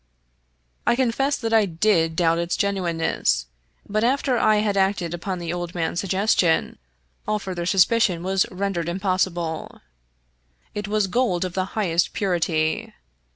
I 0.87 0.95
confess 0.95 1.37
that 1.37 1.53
I 1.53 1.67
did 1.67 2.15
doubt 2.15 2.39
its 2.39 2.57
genuineness; 2.57 3.45
but 3.87 4.03
after 4.03 4.35
I 4.35 4.55
had 4.55 4.75
acted 4.75 5.13
upon 5.13 5.37
the 5.37 5.53
old 5.53 5.75
man's 5.75 5.99
suggestion, 5.99 6.79
all 7.27 7.37
further 7.37 7.67
sus 7.67 7.85
picion 7.85 8.23
was 8.23 8.47
rendered 8.49 8.89
impossible. 8.89 9.81
It 10.73 10.87
was 10.87 11.05
gold 11.05 11.45
of 11.45 11.53
the 11.53 11.65
highest 11.77 12.13
purity. 12.13 12.93